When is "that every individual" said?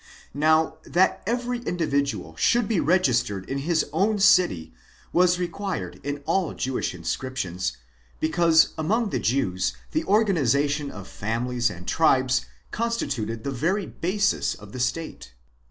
0.83-2.35